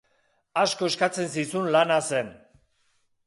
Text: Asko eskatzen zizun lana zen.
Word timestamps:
Asko 0.61 0.87
eskatzen 0.91 1.29
zizun 1.41 1.69
lana 1.75 1.99
zen. 2.13 2.35